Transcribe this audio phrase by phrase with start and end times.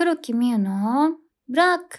[0.00, 1.10] 黒木美優の
[1.46, 1.98] ブラック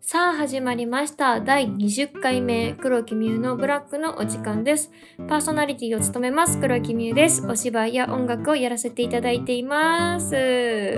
[0.00, 1.40] さあ始まりました。
[1.40, 4.92] 第20回目、黒木美優のブラックのお時間です。
[5.28, 7.44] パーソナリティを務めます、黒木美優です。
[7.44, 10.96] お芝居や音楽をやらせていただいています。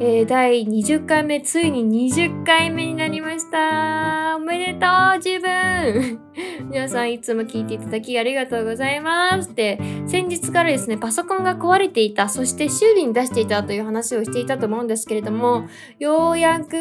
[0.00, 4.36] えー第20回目、ついに20回目になりました。
[4.36, 6.20] おめでとう、自分。
[6.70, 9.54] 皆さんいつも聞いていただきありがとうございます。
[9.54, 15.64] で、先日からですね、パソコンが壊れていた、そして修理に出していたという話をしていたと思うんですけれども、
[15.98, 16.76] ようやく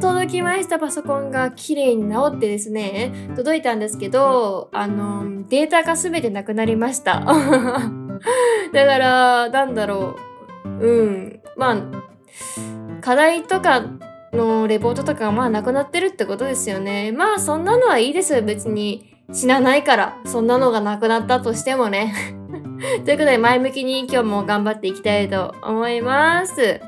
[0.00, 0.78] 届きました。
[0.78, 7.20] パソコンが綺麗に治ってですね届いたんですけどあのデータが全てなくなりました。
[8.72, 10.16] だからなんだろ
[10.64, 10.86] う。
[10.86, 11.39] うん。
[11.60, 13.84] まあ課題とか
[14.32, 17.12] のレポートとかがまあなくなってるってことですよね。
[17.12, 18.42] まあそんなのはいいですよ。
[18.42, 22.14] 別に死なないからそんなのがなくなったとしてもね。
[23.04, 26.80] ということで前向きに今日も頑張っていきたいと思います。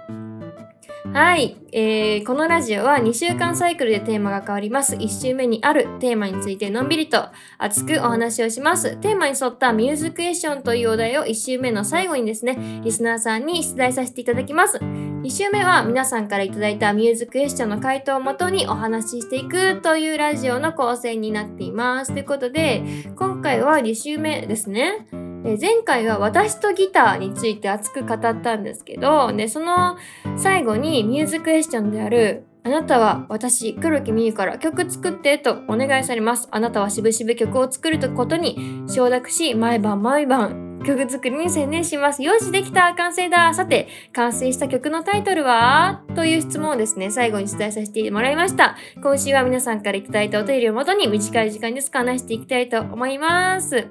[1.11, 4.95] はい、えーこのラジオは2週間サイクルでテーマが変わります。
[4.95, 7.29] 1週目にあるテーマについてのんびりと
[7.59, 8.97] 熱くお話をします。
[8.99, 14.79] テーマに沿ったミューズクエスチョンというお題を1週目の最後にですね、リスナーさんに出題させていただきます。
[14.79, 22.13] 2週目は皆さんからいただいたミューズクエスチョンの回答をもとにお話ししていくというラジオの構成になっています。
[22.13, 22.85] ということで、
[23.17, 25.07] 今回は2週目ですね。
[25.45, 29.97] え前回は私とギターについて熱く語ったんですけど、で、その
[30.37, 36.47] 最後にミューズクエスチョンであるあなたは私、黒木美優から曲作ってとお願いされます。
[36.53, 42.23] あなたはしぶしぶ曲を作ることに承諾し、毎晩毎晩曲作りに専念します。
[42.23, 46.03] よし、できた完成ださて、完成した曲のタイトルは？
[46.15, 48.77] という質問をですね、最後に出題させてもらいました。
[49.03, 53.89] 今週は皆さんからいたいたお便りをもとに短い時間ですが話していきたいと思います。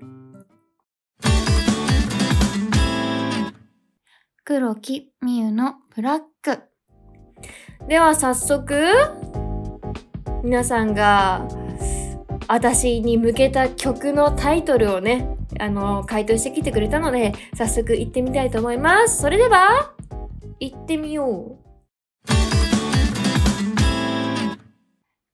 [4.44, 6.64] 黒木美優のブラック。
[7.88, 8.74] では早速
[10.44, 11.48] 皆さんが
[12.48, 19.22] 私に向けた曲のタイトルをねあの回答してきてくれたので早速行ってみたいと思います。
[19.22, 19.94] それでは
[20.60, 21.72] 行ってみよう。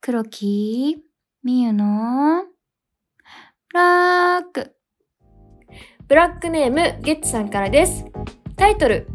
[0.01, 0.97] 黒木
[1.45, 4.75] 美優のブラック。
[6.09, 8.05] ブラックネームゲッツさんからです
[8.57, 9.07] タイトル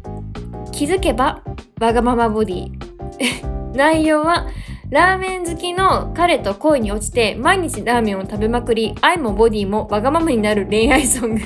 [0.73, 1.43] 気づけば
[1.81, 2.71] わがままボディ。
[3.75, 4.47] 内容は
[4.91, 11.41] ラーメン好きの彼と恋に落ちて毎日ラーメンを食べまくり愛もボディもわがままになる恋愛ソング。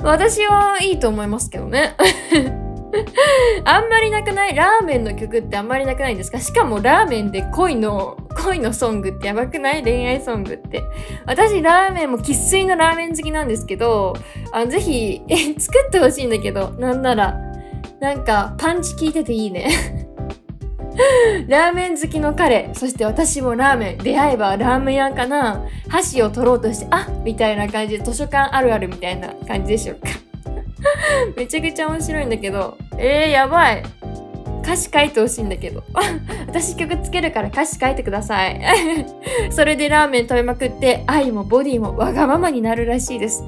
[0.04, 1.96] 私はいいと思いますけどね。
[3.64, 4.54] あんまりなくない？
[4.54, 6.38] ラーメンの曲ってあんまりなくないですか？
[6.38, 9.82] しかもラーメンで恋の恋のソングってやばくない？
[9.82, 10.82] 恋愛ソングって。
[11.26, 14.14] 私ラーメンも生粋のラーメン好きなんですけど
[14.52, 17.38] あぜひえ作ってほしいんだけどなんなら
[18.00, 19.68] なんかパンチ効いてていいね。
[21.48, 25.66] ラーメン好きの彼そして私もラーメン出会えばラーメン屋かな。
[25.88, 30.08] 箸を取ろうとしてあみたいな感じで図書館あるあるみたいな感じでしょうか。
[31.36, 32.76] めちゃくちゃ面白いんだけど。
[32.98, 33.82] えー、やばい。
[34.64, 35.84] 歌詞書いてほしいんだけど。
[36.48, 38.60] 私曲つけるから歌詞書いてください。
[39.52, 43.44] それでラーメン食べまくって愛もボディもわがままになるらしいです。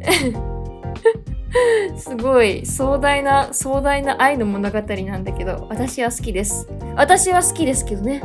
[1.96, 6.68] すごい壮大な壮大な愛の物語なんだけど私は好きです。
[6.94, 8.22] 私は好きですけどね。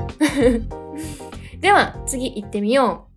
[1.62, 3.08] では次行ってみよ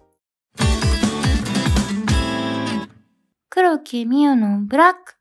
[3.51, 5.15] 黒木美優のブラック。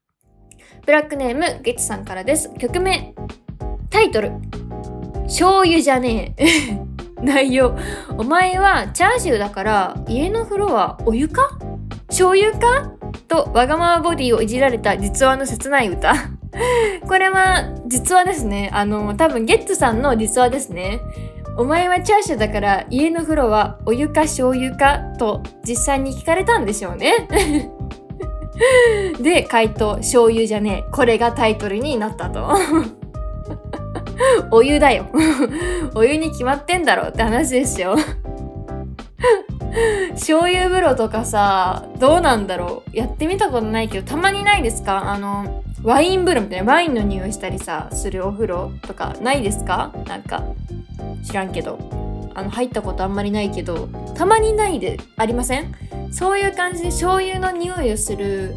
[0.84, 2.52] うブラックネームゲッツさんからです。
[2.60, 3.16] 曲名
[3.96, 4.34] タイトル。
[5.24, 6.46] 醤油じゃねえ。
[7.24, 7.78] 内容。
[8.18, 11.58] お前はチャーシューだから家の風呂はお湯か？
[12.10, 12.92] 醤油か？
[13.30, 16.14] とわがままボディをいじられた実話の切ない歌。
[17.08, 18.70] これは実話ですね。
[18.74, 21.00] あの多分ゲッツさんの実話ですね。
[21.56, 25.00] お前はチャーシューだから家の風呂はお湯か醤油か？
[25.18, 27.30] と実際に聞かれたんでしょうね。
[29.24, 30.92] で回答醤油じゃねえ。
[30.92, 32.50] これがタイトルになったと。
[34.52, 35.06] お湯だよ。
[35.96, 37.96] お湯に決まってんだろって話ですよ
[40.12, 42.98] 醤油風呂とかさどうなんだろう。
[42.98, 45.12] やってみたことないけどたまにないですか？
[45.12, 49.92] あのワイン風呂みたいなワインの匂いしたりさするお風呂とかないですか？
[50.08, 50.44] なんか
[51.24, 51.78] 知らんけど。
[52.38, 55.74] あの入ったことあんまりないけどたまにないでありません？
[56.12, 58.54] そういう感じで醤油の匂いをする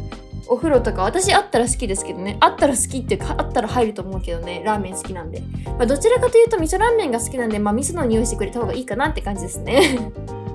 [0.49, 2.37] お風呂とか私あったら好きですけどね。
[2.39, 4.63] あったら好きっていうかあったら入ると思うけどね。
[4.65, 5.41] ラーメン好きなんで、
[5.77, 10.11] まあ、どちらかというと味噌ラーメンが好きなんでまあ味噌の匂いしてくれた方がいいかなって感じですね。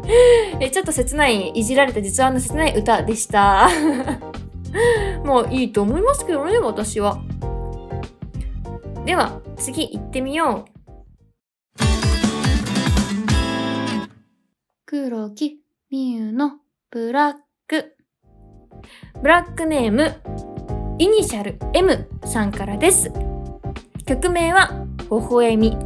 [0.60, 3.68] えちょっと切ないいじられた実話の切ない歌でした。
[5.24, 7.20] もういいと思いますけどね私は。
[9.04, 10.74] では次行ってみよう。
[14.86, 15.60] 黒木
[15.90, 16.58] みゆの
[16.90, 17.43] ブラック。
[19.22, 20.14] ブラックネーム、
[20.98, 23.10] イニシャル M さんからです。
[24.06, 25.78] 曲名は、微笑み。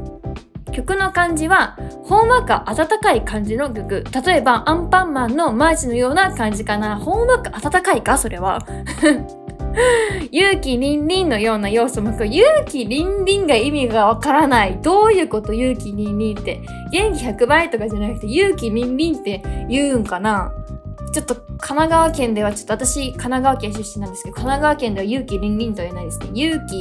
[0.72, 4.04] 曲の感じは、ほんわか温かい感じの曲。
[4.26, 6.96] 例えば、アンパンマンのマーチのような感じかな。
[6.96, 8.18] ほんわか温かいか？
[8.18, 8.58] それは。
[10.32, 14.78] 勇気りんりんのような要素も含む勇気りんりんが意味がわからない。
[14.82, 15.52] どういうこと？
[15.52, 16.60] 勇気りんりんって。
[16.90, 20.52] 元気100倍とかじゃなくて勇気りんりんって言うんかな
[21.18, 26.30] ちょっと神奈川県ではちょっと私神奈川県出身なんですけど神奈川県では勇気りんりんとは言えないですね。
[26.32, 26.80] 勇気、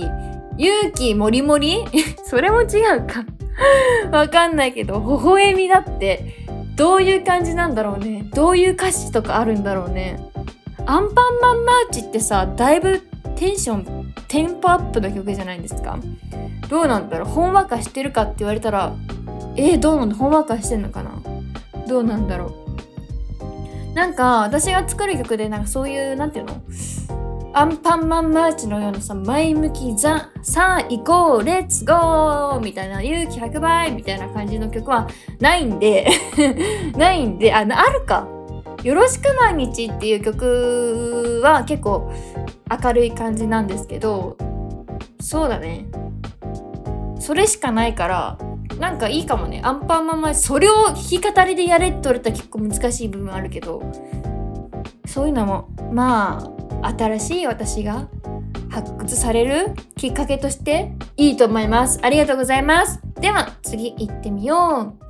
[0.64, 1.84] 勇気もりもり？
[2.26, 3.26] それも違うか。
[4.16, 6.46] わかんないけど、微笑みだって
[6.76, 8.30] どういう感じなんだろうね。
[8.34, 10.20] どういう歌詞とかあるんだろうね。
[10.86, 13.02] アンパンマンマーチってさ、だいぶ
[13.36, 15.98] テンション、テンポアップの曲じゃないですか。
[16.70, 18.94] どうなんだろうほんわかしてるかって言われたら、
[19.56, 21.12] えー、どうなんだほんわかしてんのかな
[21.88, 22.67] どうなんだろう
[23.98, 26.62] なんか、私が作る曲で、なんかそういう、なんていうの？
[27.52, 35.08] アンパンマンマーチのようなさ、前向きザ、さあ行こう、レッツゴーみたいな、勇気100倍みたいな感じの曲は
[35.40, 36.08] ないんで、
[36.96, 38.28] ないんで、あ、あるか。
[38.84, 42.12] よろしく毎日っていう曲は結構
[42.84, 44.38] 明るい感じなんですけど、
[45.20, 45.88] そうだね。
[47.18, 48.38] それしかないから、
[48.80, 49.62] なんかいいかもね。
[49.64, 53.82] アンパンマンマ、それを弾き語りでやれって言われたら結構難しい部分あるけど、
[55.06, 58.08] そういうのも、まあ、新しい私が
[58.70, 62.00] 発掘されるきっかけとしていいと思います。
[62.04, 63.02] ありがとうございます。
[63.20, 65.08] では、次行ってみよう。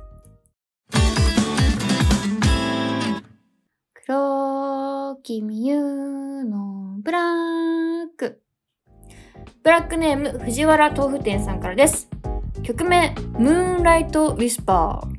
[4.06, 8.40] 黒木みゆのブラック。
[9.62, 12.08] ブラックネーム藤原豆腐店さんからです。
[12.62, 15.18] 曲名ムーンライトウィスパー。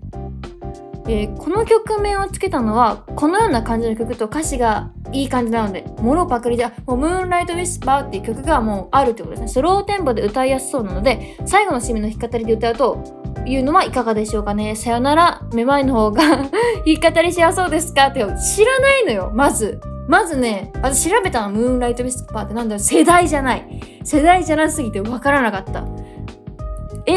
[1.12, 9.47] えーこの曲名をつけたのはこのような感じの曲と歌詞がいい感じなのでもろパクリであもうムーンライトウィスパーっていう曲がもうあるってことですね。
[9.47, 13.03] スローテンポで歌いやすそうなので最後の締めの弾き語りで歌うと
[13.47, 14.75] いうのはいかがでしょうかね。
[14.75, 16.47] さよならめまいの方が 弾
[16.86, 19.31] き語りしやすそうですかって知らないのよ。
[19.33, 19.80] まず。
[20.07, 23.81] まずね私調べたのムーンライトウィスパーってなんだろ世代じゃない。
[24.03, 25.83] 世代じゃなすぎて分からなかった。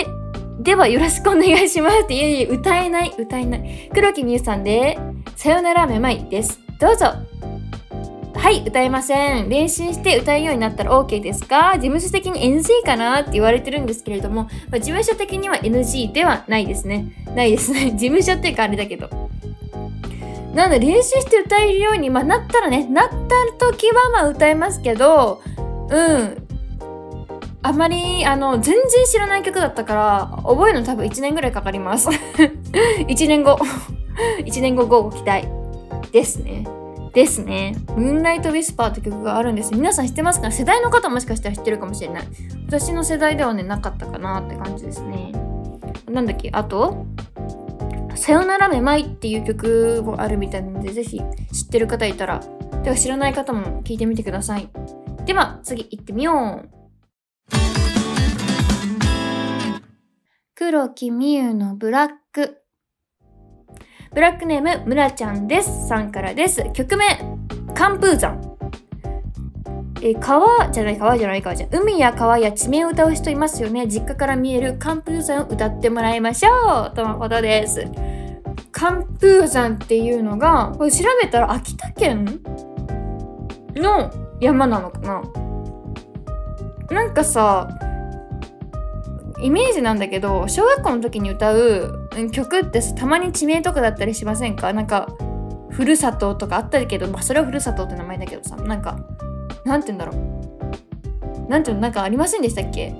[0.00, 0.06] え
[0.60, 3.90] ではよろしくお願いしますっていえいえ歌えない歌えない。
[3.92, 4.98] 黒木美優さんで
[5.36, 6.60] さよならめまいです。
[6.78, 7.06] どうぞ。
[8.34, 9.48] はい歌えません。
[9.48, 11.72] 練習して歌えるようになったら OK ですか？
[11.74, 17.12] 事務所的に NG かなって言われてるんですけれども、まあ、事務所的には NG ではないですね。
[17.34, 17.92] ないですね。
[17.96, 19.08] 事務所っていうかあれだけど。
[20.54, 25.40] なので練習して歌えるように、まあ、なったらねなった時はまあ歌えますけど
[25.88, 26.41] うん。
[27.64, 32.08] あまりあの全然知らない曲だったから覚えるの多分1年ぐらいかかります。
[33.08, 33.58] 1年後。
[34.44, 35.46] 1年後ご期待
[36.10, 36.66] ですね。
[37.14, 37.74] ですね。
[37.96, 39.74] ムーンライトウィスパーって曲があるんです。
[39.74, 42.22] 皆さん知ってますか世代の方もしかしたら知ってるかもしれない。
[42.66, 45.32] 私の世代ではねなかったかなって感じですね。
[46.10, 46.50] なんだっけ？
[46.52, 47.06] あと
[48.14, 51.20] さよならめまいっていう曲もあるみたいなのでぜひ
[51.52, 52.40] 知ってる方いたら
[52.82, 54.68] では知らない方も聞いてみてください。
[55.26, 56.81] では次行ってみよう。
[60.54, 62.58] 黒木みゆのブラック。
[64.12, 65.88] ブラックネーム、むらちゃんです。
[65.88, 66.62] さんからです。
[66.74, 67.06] 曲名、
[67.74, 68.38] 寒風山。
[70.02, 71.80] え川じゃない、川じゃない、川じゃない。
[71.80, 73.86] 海や川や地名を歌う人いますよね。
[73.86, 77.86] 実家から見える寒風山を歌ってもらいましょうとのことです。
[78.72, 82.42] 寒風山っていうのが、これ調べたら秋田県
[83.74, 85.22] の山なのかな
[86.90, 87.70] なんかさ、
[89.42, 94.72] イメージなんだけど小学校の時に歌う曲ってたまに地名とかだったりしませんか？
[94.72, 95.08] なんか
[95.70, 98.98] ふるさととかあったけど、まあ、それはふるさとって名前だけどさなんか
[99.64, 101.50] なんて言うんだろう。
[101.50, 101.82] なんていうの？
[101.82, 102.94] なんかありませんでしたっけ？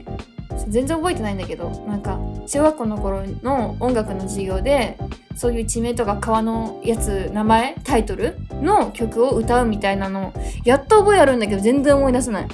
[0.69, 4.99] 全然覚えてないんだけどなんか小学校の頃の音楽の授業で
[5.35, 10.33] そういう地名とか川のやつ名前タイトルの曲を歌うみたいなの
[10.65, 12.49] やっと覚えあるんだけど全然思い出せない。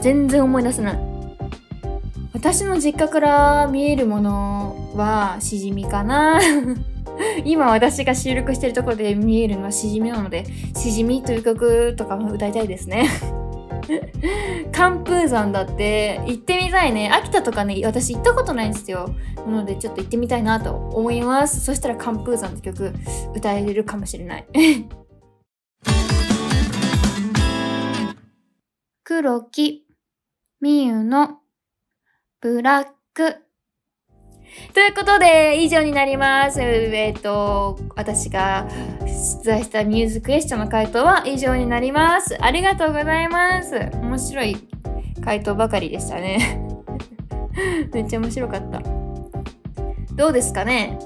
[0.00, 1.07] 全然思い出せない。
[2.38, 6.38] 私の実家から見えるものはしじみかな。
[7.44, 10.44] 今私が収録してるところで見えるのはしじみなので
[10.76, 13.08] しじみという曲とかも歌いたいですね。
[14.70, 17.10] 寒風山だって行ってみたいね。
[17.10, 19.12] 秋田とかね私行ったことないんですよ。
[19.44, 21.60] なのでちょっと行ってみたいなと思います。
[21.60, 22.92] そしたら寒風山って曲
[23.34, 24.46] 歌えるかもしれない。
[29.02, 29.88] 黒木
[30.60, 31.40] みゆの
[32.40, 33.36] ブラック。
[34.72, 36.60] ということで、以上になります。
[36.60, 38.68] えっ、と、私が
[39.04, 42.36] 出題したミューズクエスチョンの回答は以上になります。
[42.40, 43.74] ありがとうございます。
[43.92, 44.56] 面白い
[45.24, 46.60] 回答ばかりでしたね。
[47.92, 48.82] めっちゃ面白かった。
[50.14, 50.96] どうですかね？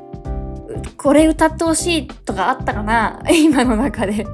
[0.99, 3.23] これ歌ってほしいとかあったかな？
[3.33, 4.27] 今の中で。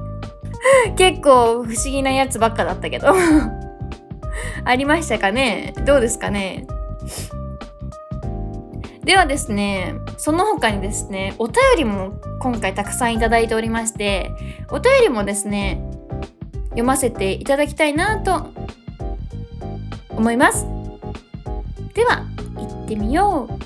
[0.97, 3.13] 結構不思議なやつばっかだったけど。
[4.65, 5.73] ありましたかね？
[5.85, 6.67] どうですかね？
[9.09, 14.29] ではですね、その他にですね、お便りも今回たくさんいただいておりまして、
[14.69, 15.81] お便りもですね、
[16.65, 18.51] 読ませていただきたいなと
[20.09, 20.67] 思います。
[21.95, 22.23] では、
[22.55, 23.59] 行ってみよう。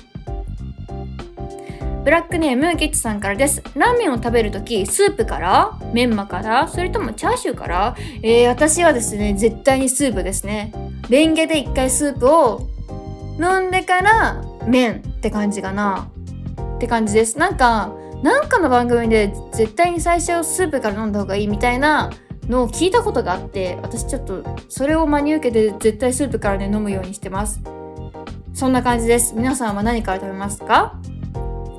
[2.04, 3.62] ブラックネームゲッツさんからです。
[3.74, 10.72] ラーメンを食べるとき、スープからメンマからそれともチャーシューからえー、私はですね、絶対にスープですね。
[11.10, 12.66] レンゲで一回スープを
[13.38, 16.10] 飲んでから麺って感じかな。
[16.76, 17.38] って感じです。
[17.38, 17.92] なんか
[18.22, 22.10] なんかの番組で絶対に最初スープから飲んだ方がいいみたいな
[22.48, 27.60] のを聞いたことがあって私ちょっとそれを真に受けて絶対スープからね飲むようにしてます。
[28.52, 29.34] そんな感じです。
[29.34, 30.98] 皆さんは何から食べますか？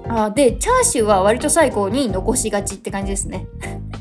[0.08, 3.48] あでチャーシューは割と最後に残しがちって感じですね。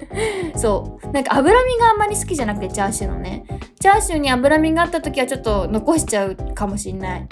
[0.56, 1.08] そう。
[1.08, 3.46] なんか脂身があんまり好きじゃなくてチャーシューのね。
[3.80, 7.28] チャーシューに脂身があった時はちょっと残しちゃうかもしんない。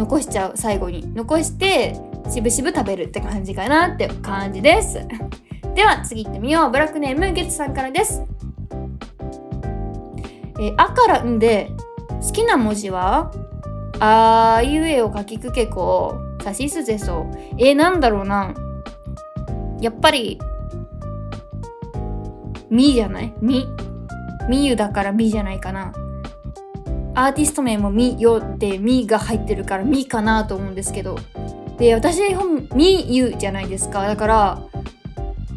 [0.00, 1.94] 残しちゃう最後に残して
[2.30, 5.06] しぶしぶ食べるって感じかなって感じです。
[5.76, 6.70] では次行ってみよう。
[6.70, 8.24] ブラックネームゲッツさんからです。
[10.58, 11.70] えー、あからんで
[12.22, 13.30] 好きな文字は？
[14.00, 17.36] あいうえを書きくけこさしすぜそう。
[17.58, 18.54] えー、なんだろうな。
[19.82, 20.40] やっぱり
[22.70, 23.34] みじゃない？
[23.42, 23.68] み。
[24.48, 25.92] みゆだからみじゃないかな。
[27.20, 31.18] アーティスト名もみよってみが入ってるからみかなと思うんですけど。
[31.76, 34.06] で私本みゆじゃないですか。
[34.06, 34.62] だから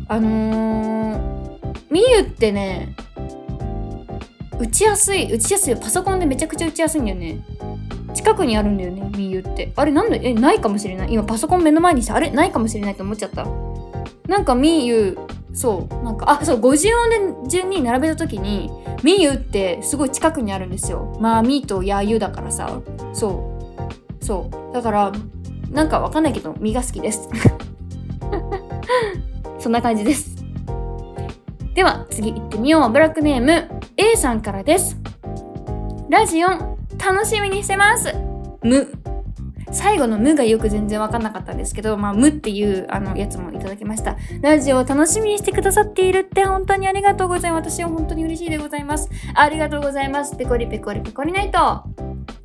[0.09, 2.93] あのー、みゆってね
[4.59, 7.45] 打ちやすい打ちやすいパソコンでめちゃくちゃ打ちやすいんだよね。
[8.13, 9.71] 近くにあるんだよねみゆって。
[9.77, 10.19] あれなんで？
[10.21, 11.13] えないかもしれない。
[11.13, 12.29] 今パソコン目の前にしてあれ？
[12.29, 13.47] ないかもしれないと思っちゃった。
[14.27, 15.17] なんかみゆ
[15.53, 16.03] そう。
[16.03, 18.71] なんかあそう50音で順に並べた時に
[19.03, 21.17] みゆってすごい近くにあるんですよ。
[21.19, 22.81] まあみとやゆだからさ。
[23.13, 23.59] そ
[24.19, 24.23] う。
[24.23, 24.73] そう。
[24.73, 25.11] だから
[25.71, 27.29] なんかわかんないけどみが好きです。
[29.59, 30.43] そんな感じです。
[31.73, 32.91] では次行ってみよう。
[32.91, 34.97] ブラックネーム A さんからです。
[36.09, 38.13] ラジオン楽しみにしてます。
[38.61, 39.12] む。
[39.73, 44.15] 最後の「無」がよく全然分かんなかったんですけど「まあ、無」っていうあのやつもいただきました。
[44.41, 47.71] ラジオを楽しみにしてくださっているって本当にありがとうございます。
[47.71, 49.09] 私は本当に嬉しいでございます。
[49.33, 50.35] ありがとうございます。
[50.35, 51.83] ペコリペコリペコリナイト。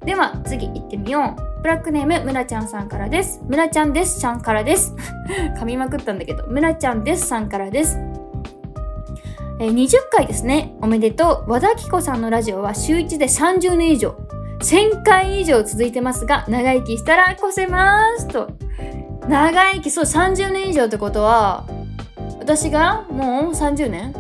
[0.05, 1.63] では次行ってみよう。
[1.63, 3.43] ブラックネームむらちゃんさんからです。
[3.47, 4.95] むらちゃんですちゃんからです。
[5.59, 6.47] 噛みまくったんだけど。
[6.47, 7.99] むらちゃんですさんからです。
[9.61, 10.75] え20回ですね。
[10.81, 11.51] おめでとう。
[11.51, 14.15] 和田貴子さんのラジオは週1で30年以上。
[14.61, 18.51] 1000回以上続いてますが長生きしたら越せますと。
[19.29, 21.67] 長生きそう30年以上ってことは
[22.39, 24.15] 私がもう30年？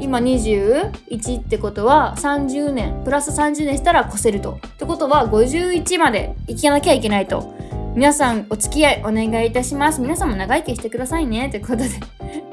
[0.00, 3.02] 今21ってことは30年。
[3.04, 4.58] プラス30年したら越せると。
[4.66, 7.54] ってことは51まで生きなきゃいけないと。
[7.94, 10.00] 皆さんお付き合いお願いいたします。
[10.00, 11.48] 皆さんも長生きしてくださいね。
[11.50, 11.90] ということで。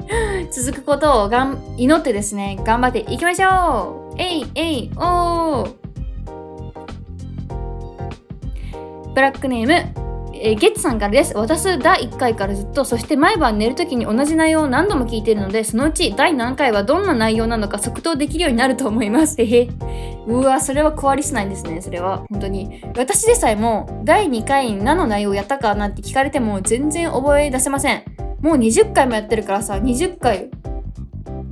[0.52, 4.20] 続くことをがん祈ってですね頑張っていきましょう。
[4.20, 5.81] えいえいおー。
[9.14, 9.72] ブラックネーム、
[10.34, 11.36] えーゲッツさんからです。
[11.36, 19.40] 私、第1回からずっと、そして毎晩寝るときに同じ内容を何度も聞いているので、そのうち第何回はどんな内容なのか即答できるようになると思います。
[19.40, 19.68] へへ。
[20.26, 22.24] うわ、それはコアリスないんですね、それは。
[22.30, 22.82] 本当に。
[22.96, 28.02] 私でさえも、第2回に何の内容をやったかなんて聞かれても全然覚え出せません。
[28.40, 30.50] もう20回もやってるからさ、20回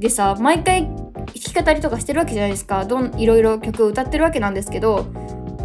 [0.01, 2.85] でさ、毎回弾き語りとかしてるわけじゃないですか。
[2.87, 5.07] どんいろいろ曲歌ってるわけなんですけど、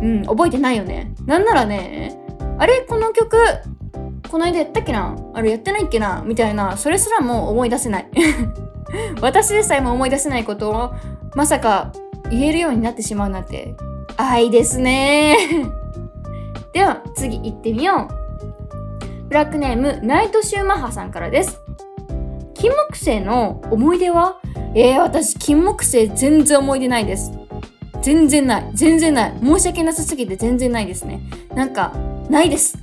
[0.06, 1.12] うん、覚えてないよね。
[1.26, 2.16] なんならね、
[2.60, 3.38] あれこの曲、
[4.30, 5.16] この間やったっけな？
[5.34, 6.22] あれやってないっけな？
[6.24, 8.08] みたいな、それすらも思い出せない。
[9.22, 10.94] 私でさえも思い出せないことを、
[11.34, 11.92] まさか
[12.30, 13.74] 言えるようになってしまうなんて、
[14.16, 15.38] 愛ですね。
[16.72, 19.26] では、次行ってみよう。
[19.28, 21.60] ブラックネーム、ナイトシューマッハさんからです。
[22.54, 24.40] 金木犀の思い出は？
[24.76, 27.32] えー、私、金木犀全然思い出ないです。
[28.06, 28.70] 全然ない。
[28.76, 29.34] 全然ない。
[29.44, 31.22] 申し訳なさすぎて全然ないですね。
[31.56, 31.92] なんか、
[32.30, 32.78] ないです。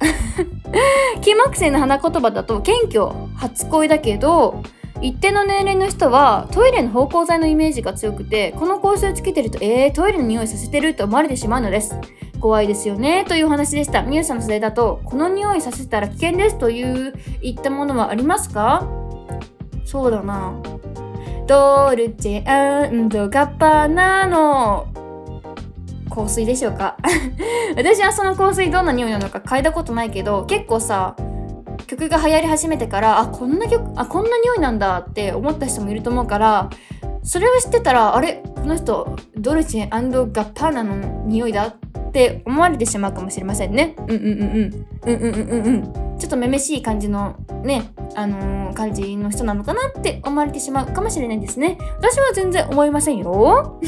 [1.21, 4.65] 金木犀の花言葉だと、謙虚、初恋だけど、
[5.01, 11.97] 一定の年齢の人はトイレの芳香剤のイメージが強くてこの香水をつけてるとえー、トイレの匂いさせてると思われてしまうのです
[12.41, 18.89] 怖いですよねというお話でしたみゆさんの世代だとこの匂いさせたら危険ですという言ったものはありますか？
[19.85, 20.55] そうだな
[21.49, 24.87] ドルチェガッパーナの
[26.15, 26.97] 香水でしょうか？
[27.77, 31.17] 私はその香水どんな匂いなのか嗅いだことないけど結構さ
[31.87, 36.71] 曲が流行り始めてからあこんな曲あこんな匂いなんだって思った人もいると思うから
[37.23, 43.97] それを知ってたらあれこの人ドルチェガッパーナの匂いだって思われてしまうかもしれませんね。
[44.07, 44.31] うんうんうん
[45.05, 51.79] うんうんうんうんうんちょっとめめしい感じのねあのー、感じの人なのかなって思われてしまうかもしれないですね。
[51.99, 53.81] 私は全然思いませんよ。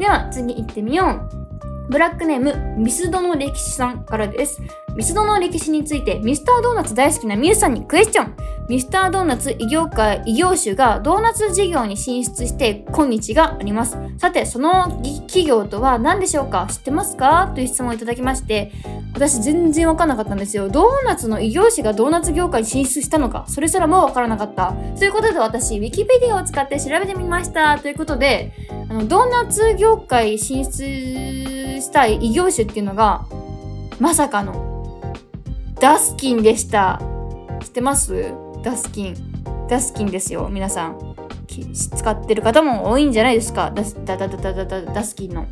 [0.00, 1.90] では次行ってみよう。
[1.90, 4.62] ブラックネーム、ミスドの歴史さんからです。
[5.00, 8.36] ミスドの歴史について、ミスタードーナツ大好きなミュウさんにクエスチョン。
[8.68, 13.96] ミスタードーナツ異業界、異業種がドーナツ事業に進出して今日があります。
[14.18, 16.66] さて、その企業とは何でしょうか？
[16.70, 17.50] 知ってますか？
[17.54, 18.72] という質問をいただきまして、
[19.14, 20.68] 私全然わかんなかったんですよ。
[20.68, 24.74] ドーナツの異業種がドーナツ業界に進出したのか、それすらもわからなかった。
[24.98, 27.78] ということで私、ウィキペディアを使って調べてみました。
[27.78, 28.52] ということで、
[28.90, 33.24] あのドーナツ業界進出したい異業種っていうのが、
[33.98, 34.68] まさかの、
[35.80, 37.00] ダスキンでした。
[37.62, 38.34] 知ってます？
[38.62, 39.14] ダスキン。
[39.66, 41.16] ダスキンですよ、皆さん。
[41.96, 43.70] 使ってる方も多いんじゃないですか？
[43.70, 45.46] ダスダダダダダダダスキンの。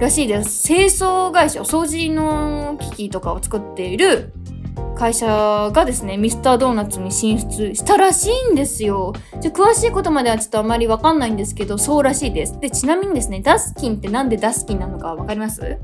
[0.00, 0.66] らしいです。
[0.66, 4.32] 清掃会社、お掃除の機器とかを作っている
[4.96, 5.26] 会社
[5.74, 9.12] がですね、ミスタードーナツに進出したらしいんですよ。
[9.42, 12.58] じゃ詳しいことまではちょっとあまりわかんないんですけど、そうらしいです。
[12.58, 15.76] で、ちなみにですね、ダスキンってなんでダスキンなのかわかります？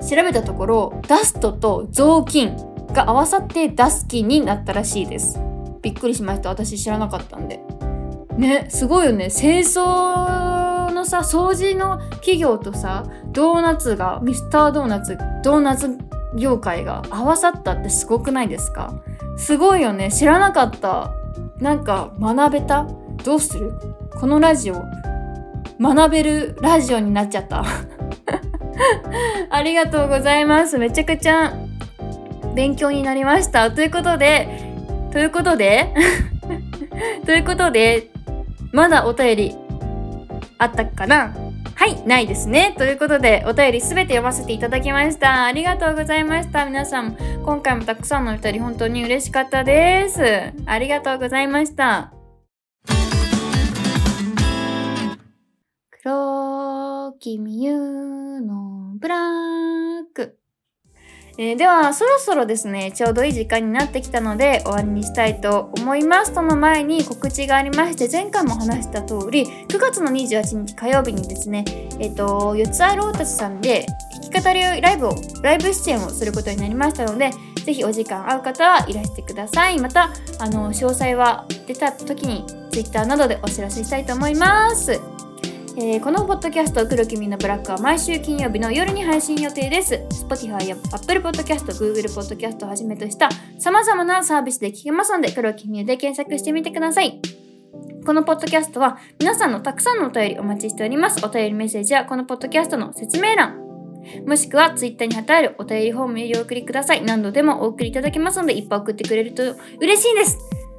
[0.00, 2.56] 調べたところ、ダストと雑巾
[2.92, 5.38] が合わさってダスキンになったらしいです。
[5.82, 6.48] びっくりしました。
[6.48, 7.60] 私知らなかったんで。
[8.36, 9.30] ね、すごいよね。
[9.30, 15.98] 清掃のさ、掃除の企業とさ、ドーナツが、ミスタードーナツ、ドーナツ
[16.36, 18.94] 業界が合わさったってすごくないですか？
[19.36, 20.12] すごいよね。
[20.12, 21.12] 知らなかった。
[21.58, 22.86] なんか学べた？
[23.24, 23.72] どうする？
[24.20, 24.82] このラジオ、
[25.80, 27.64] 学べるラジオになっちゃった。
[29.50, 30.78] ありがとうございます。
[30.78, 31.52] めちゃくちゃ
[32.54, 33.70] 勉強になりました。
[33.70, 34.48] ということで、
[35.12, 35.94] ということで
[37.24, 38.08] ということで、
[38.72, 39.56] まだお便り
[40.58, 41.34] あったかな？
[41.74, 42.74] はい、ないですね。
[42.76, 45.44] ということで、お便りすべて読ませていただきました。
[45.44, 46.66] ありがとうございました。
[46.66, 50.52] 皆さん、今回もたくさんのお便り本当に嬉しかったです。
[50.66, 52.12] ありがとうございました。
[56.02, 56.67] 黒
[57.12, 60.38] きみゆのブラック。
[61.40, 66.34] えー、では、そろそろですね、ちょうどいい時間になってきたので、終わりにしたいと思います。
[66.34, 71.64] その前に告知がありまして、前回も話した通り、9月の28日火曜日にですね、
[72.00, 73.86] えっ、ー、と、四つ葉ロータスさんで、
[74.32, 77.30] 弾き語りライブを、ライブ出演をすることになりましたので、
[77.64, 79.78] ぜひお時間合う方はいらしてください。
[79.78, 85.17] また、あの、詳細は出た時に Twitter などでお知らせしたいと思います。
[85.80, 89.94] えー、このポッドキャスト「黒きみのブラック」は毎週金曜日の夜に配信予定です。
[90.10, 93.28] Spotify や Apple Podcast、Google Podcast をはじめとした
[93.60, 97.20] 様々なサービスで聞けますので黒きみで検索してみてください。
[98.04, 101.24] このポッドキャストは皆さんのたくさんのお便りお待ちしております。
[101.24, 103.60] お便りメッセージはこのポッドキャストの説明欄。
[104.26, 107.04] もしくは Twitter に貼ってあるお便りフォームよりお送りください。
[107.04, 109.44] 何度でもお送りいただけますのでいっぱい送ってくれると
[109.78, 110.38] 嬉しいです。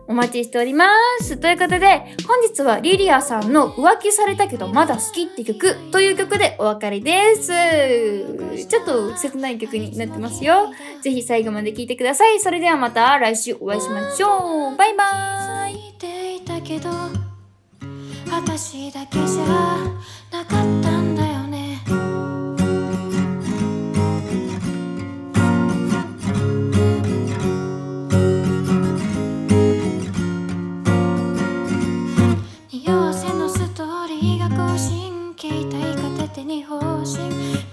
[0.10, 0.88] お待ちしておりま
[1.20, 1.38] す。
[1.38, 7.54] ということで、本日はリリアさんの浮気されたけどまだ好きって曲という曲でお別れです。
[8.68, 10.74] ちょっと切ない曲になってますよ。
[11.04, 12.40] ぜひ最後まで聴いてください。
[12.40, 14.76] それではまた来週お会いしましょう。
[14.76, 15.90] バイバーイ。
[18.32, 19.46] 私だけじゃ
[20.32, 21.09] なかった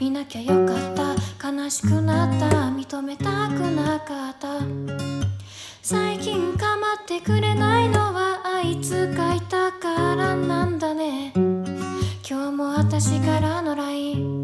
[0.07, 0.95] いなきゃよかっ
[1.40, 1.51] た。
[1.51, 2.47] 悲しくなった。
[2.71, 4.61] 認めたくなかった。
[5.83, 11.33] 最近構ってくれないのはあいつがいたからなんだね。
[12.29, 14.36] 今日も私からの LINE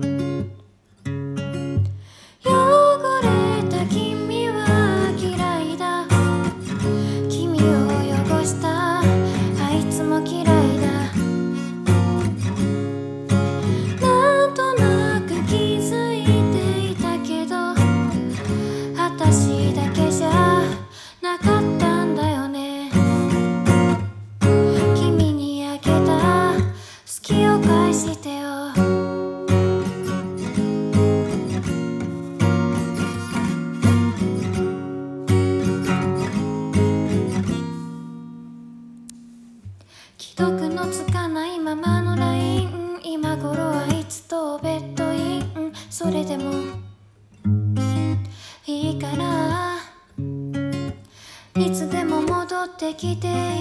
[52.91, 53.52] ってきて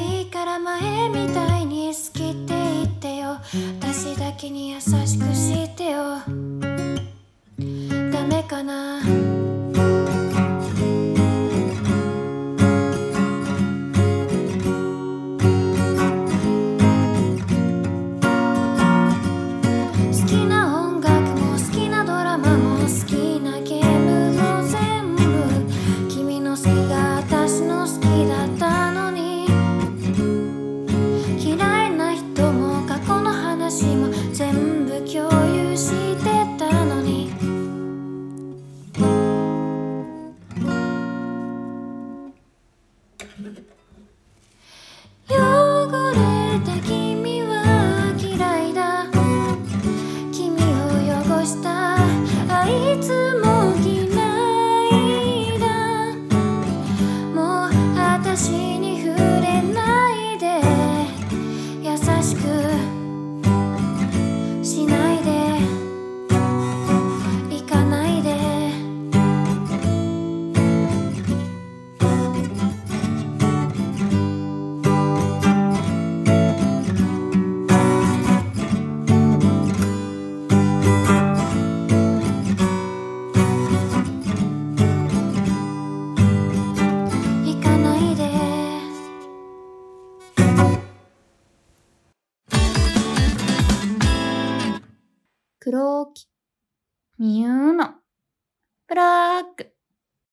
[97.22, 97.71] 明